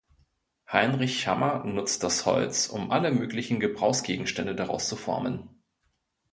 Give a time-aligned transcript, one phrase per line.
[0.71, 5.61] Heinrich Hammer nutzt das Holz, um alle möglichen Gebrauchsgegenstände daraus zu formen.